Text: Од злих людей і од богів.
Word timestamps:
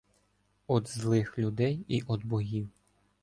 Од 0.67 0.87
злих 0.89 1.37
людей 1.39 1.85
і 1.87 2.01
од 2.07 2.25
богів. 2.25 2.69